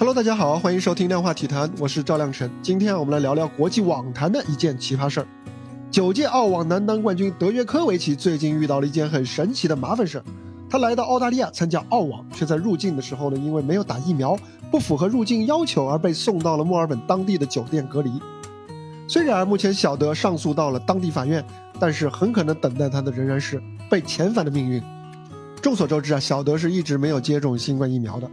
[0.00, 2.50] Hello，大家好，欢迎收听量化体坛，我是赵亮晨。
[2.62, 5.26] 今天，我们来聊聊国际网坛的一件奇葩事儿。
[5.90, 10.24] 九届澳网男单冠军德约科维奇最近遇到了一件很神奇的麻烦事儿。
[10.70, 14.34] 他来到澳大利亚参加澳网，却在入境的时候呢，因为没有打疫苗，
[14.70, 18.10] 不符合入境要求而被送到了墨尔本当地的酒店隔离。
[19.06, 21.44] 虽然目前小德上诉到了当地法院，
[21.78, 24.82] 但是很可能等待他的仍然是被遣返的命运。
[25.60, 28.30] 众所周知啊，小德是一直没有接种新冠疫苗的。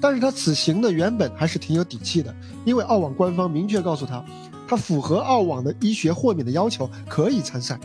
[0.00, 4.24] 但是他此行呢，原本还是挺有底气的，因为澳网官方明确告诉他，
[4.66, 7.78] 他符合澳网的医学豁免的要求，可以参赛。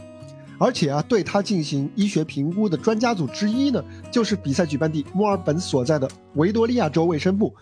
[0.57, 7.53] 而且啊，对他进行医学评估的专家组之一呢，就是比赛举办地墨尔本所在的维多利亚州卫生部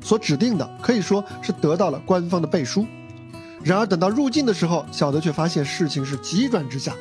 [0.00, 2.86] 所指定的，可以说是得到了官方的背书。
[3.64, 6.94] 然而等到入境的时候，小德却发现事情是急转直下，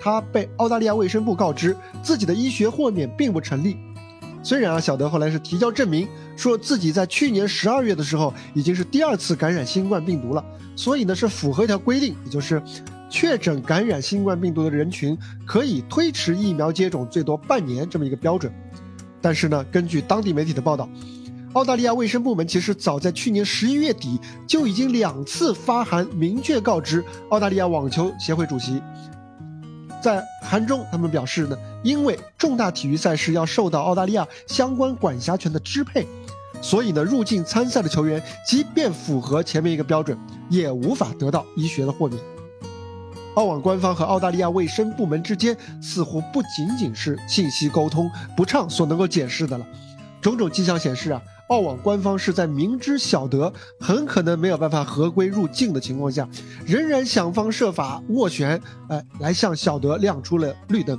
[0.00, 3.76] 他被澳大利亚卫生部告知自己的医学豁免并不成立。
[4.46, 10.44] 虽然啊，小德后来是提交证明，说自己在去年十二月的时候已经是第二次感染新冠病毒了，
[10.76, 12.62] 所以呢是符合一条规定，也就是
[13.10, 18.52] 确诊感染新冠病毒的人群可以推迟疫苗接种最多半年这么一个标准。
[19.20, 20.88] 但是呢，根据当地媒体的报道，
[21.54, 24.16] 澳大利亚卫生部门其实早在去年十一月底
[24.46, 28.80] 就已经两次发函明确告知澳大利亚网球协会主席。
[30.02, 36.06] 在函中，他们表示呢，因为重大体育赛事要受到澳大利亚相关管辖权的支配，
[36.62, 40.16] 所以呢，入境参赛的球员即便符合前面一个标准，
[40.48, 42.20] 也无法得到医学的豁免。
[43.34, 49.66] 澳网官方和澳大利亚卫生部门之间似乎不仅仅是信息沟通不畅所能够解释的了，
[50.20, 51.20] 种种迹象显示啊。
[51.48, 56.28] 澳网官方是在明知小德很可能没有办法合规入境的情况下，
[56.66, 60.98] 仍然想方设法斡旋，哎，来向小德亮出了绿灯。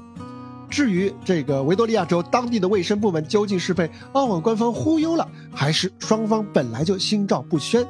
[0.69, 7.85] 至于这个维多利亚州当地的卫生部门究竟是被澳网官方忽悠了，还是双方本来就心照不宣，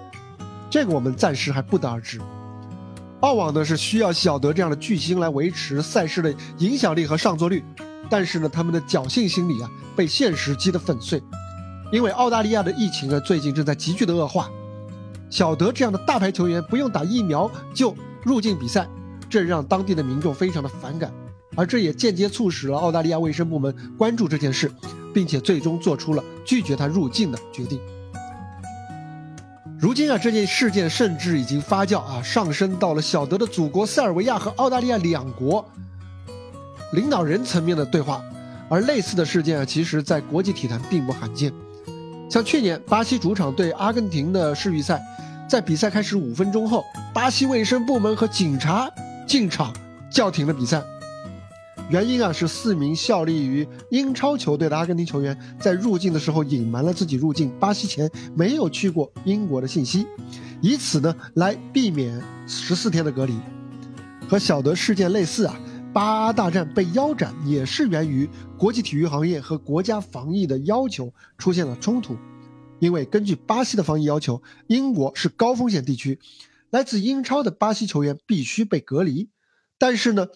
[0.69, 2.19] 这个我们暂时还不得而知。
[3.21, 7.64] 澳网呢是需要小德这样的巨星来维持赛事的影响力和上座率，
[8.09, 11.21] 但是呢，他们的侥幸心理啊被现实击得粉碎。
[11.92, 14.49] 因为澳大利亚的疫情呢，最近正在急剧的恶化，
[15.30, 18.87] 小德这样的大牌球员不用打疫苗就入境比赛，
[19.30, 21.11] 这让当地的民众非常的反感，
[21.55, 24.70] 而这也间接促使了澳大利亚卫生部门关注这件事，
[25.14, 27.80] 并且最终做出了拒绝他入境的决定。
[29.80, 35.64] 如今啊，这件事件甚至已经发酵啊，上升到了小德的祖国塞尔维亚和澳大利亚两国
[36.92, 38.21] 领导人层面的对话，
[38.67, 41.53] 而类似的事件啊，其实在国际体坛并不罕见。
[42.30, 45.02] 像去年巴西主场对阿根廷的世预赛，
[45.49, 46.83] 在比赛开始五分钟后，
[47.14, 48.89] 巴西卫生部门和警察
[49.26, 49.73] 进场
[50.11, 50.83] 叫停了比赛。
[51.89, 60.05] 原因啊是四名效力于英超球队的阿根廷球员在入境的时候隐瞒了自己入境巴西前没有去过英国的信息，
[60.59, 63.33] 以此呢来避免十四天的隔离。
[64.27, 65.58] 和小德事件类似啊。
[65.97, 72.15] 巴大战被腰斩，也是源于国际体育行业和国家防疫的要求出现了冲突。
[72.77, 76.19] 因为根据巴西的防疫要求，英国是高风险地区，
[76.69, 79.30] 来自英超的巴西球员必须被隔离。
[79.80, 80.27] 但是呢，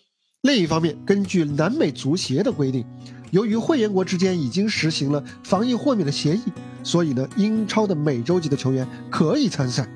[0.42, 2.84] 另一方面，根据南美足协的规定，
[3.30, 6.42] 由于会员国之间已经实行了防疫豁免的协议，
[6.84, 9.88] 所以呢，英超的美洲籍的球员可以参赛。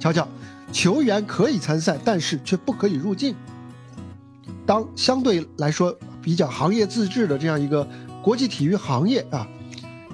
[0.00, 0.26] 瞧瞧，
[0.72, 3.36] 球员可以参赛，但是却不可以入境。
[4.66, 7.86] 当相对来说比较行业自治的这样一个
[8.22, 9.46] 国际体育行业啊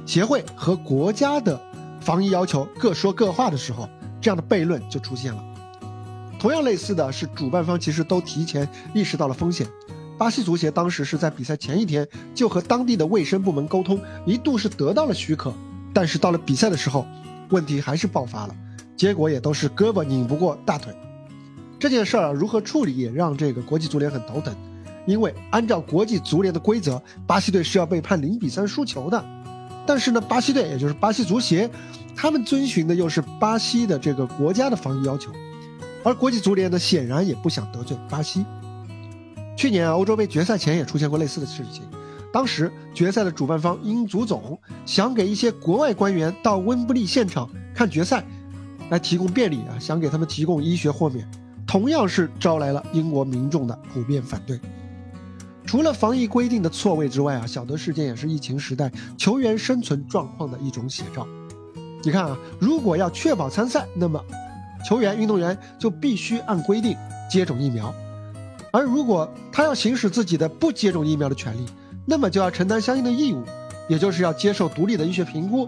[0.05, 1.59] 协会和国家的
[2.01, 3.89] 防疫要求各说各话的时候，
[4.21, 5.43] 这样的悖论就出现了。
[6.39, 9.67] 同样类似的是，主办方其实都提前意识到了风险。
[10.19, 15.55] 巴西足协当时是在比赛前一天就和当地的卫生部门沟通，一度是得到了许可，
[15.95, 17.07] 但是到了比赛的时候，
[17.51, 18.55] 问题还是爆发了，
[18.97, 20.93] 结果也都是胳膊拧不过大腿。
[21.83, 24.55] 这件事儿如何处理，也让这个国际足联很头疼，
[25.05, 29.25] 因为按照国际足联的规则，巴西队是要被判零比三输球的。
[29.85, 31.69] 但是呢，巴西队也就是巴西足协，
[32.15, 35.33] 他们遵循的又是巴西的这个国家的防疫要求，
[36.05, 38.45] 而国际足联呢，显然也不想得罪巴西。
[39.57, 41.83] 去年欧洲杯决赛前也出现过类似的事情，
[42.33, 44.57] 当时决赛的主办方英足总
[44.87, 48.25] 想给一些国外官员到温布利现场看决赛，
[48.89, 51.29] 来提供便利啊，想给他们提供医学豁免。
[51.73, 54.61] 同样是招来了英国民众的普遍反对。
[55.65, 61.27] 除了防疫规定的错位之外啊，小德事件也是疫情时代球员生存状况的一种写照。
[62.05, 64.23] 你看啊，如果要确保参赛，那么
[64.87, 66.95] 球员运动员就必须按规定
[67.31, 67.87] 接种疫苗；
[68.71, 71.65] 而如果他要行使自己的不接种疫苗的权利，
[72.05, 73.43] 那么就要承担相应的义务，
[73.89, 75.67] 也就是要接受独立的医学评估，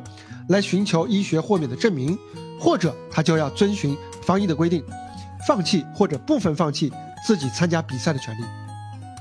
[0.51, 2.19] 来寻求医学豁免的证明，
[2.61, 4.85] 或者他就要遵循防疫的规定，
[5.47, 6.93] 放弃或者部分放弃
[7.27, 8.45] 自己参加比赛的权利。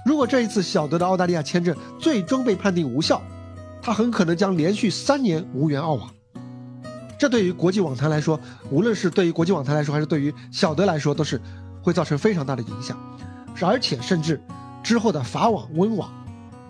[0.06, 3.22] 如果这一次小德的澳大利亚签证最终被判定无效，
[3.82, 6.10] 他很可能将连续三年无缘澳网。
[7.18, 8.38] 这对于国际网坛来说，
[8.70, 11.40] 无论是对于国际网坛来说，还是对于小德来说，都是
[11.82, 12.98] 会造成非常大的影响，
[13.62, 14.42] 而且甚至
[14.84, 16.12] 之后的法网、温网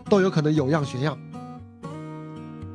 [0.10, 1.18] 都有可能有样学样。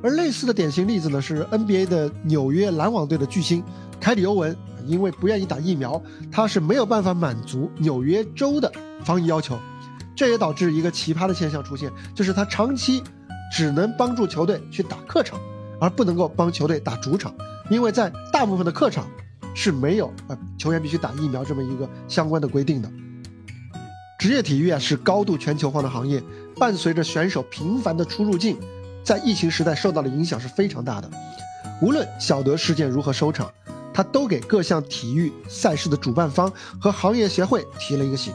[0.03, 3.63] 而类似的典型例子呢，是 NBA 的纽约篮网队的巨星
[4.01, 4.57] 凯里·欧文，
[4.88, 6.02] 因为不愿意打疫苗，
[6.32, 8.73] 他是没有办法满足纽约州的
[9.05, 9.58] 防疫要求。
[10.17, 13.02] 这也导致一个奇葩的现象出现，就是他长期
[13.52, 15.38] 只能帮助球队去打客场，
[15.81, 17.32] 而不能够帮球队打主场，
[17.70, 19.06] 因为在大部分的客场
[19.55, 22.90] 是没有呃球员必须打疫苗这么一个相关的规定的。
[24.19, 26.20] 职业体育啊是高度全球化的行业，
[26.56, 28.58] 伴随着选手频繁的出入境，
[29.05, 31.08] 在疫情时代受到的影响是非常大的。
[31.81, 33.49] 无论小德事件如何收场，
[33.99, 38.33] 他都给各项体育赛事的主办方和行业协会提了一个醒。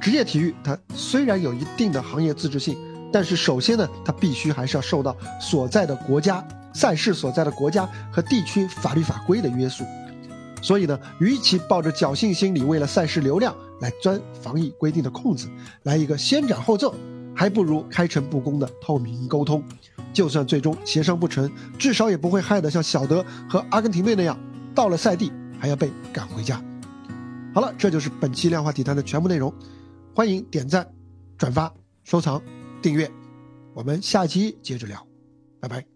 [0.00, 2.78] 职业体育它虽然有一定的行业自治性，
[3.12, 6.42] 但是首先呢，它必须还是要受到所在的国家
[6.72, 9.84] 赛事所在的国家和地区法律法规的约束。
[10.62, 15.46] 所以呢，与其抱着侥幸心理为了赛事流量来钻防疫规定的空子，
[15.82, 16.94] 来一个先斩后奏，
[17.36, 19.62] 还不如开诚布公的透明沟通。
[20.14, 24.38] 就算最终协商不成，至少也不会害得像小德和阿根廷队那样，
[24.74, 26.62] 到了赛地还要被赶回家。
[27.52, 29.52] 好了，这就是本期量化体坛的全部内容。
[30.14, 30.88] 欢迎点赞、
[31.36, 31.72] 转发、
[32.04, 32.40] 收藏、
[32.80, 33.10] 订阅，
[33.74, 35.04] 我们下期接着聊，
[35.60, 35.93] 拜拜。